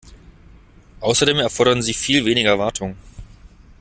[1.01, 2.95] Außerdem erfordern sie viel weniger Wartung.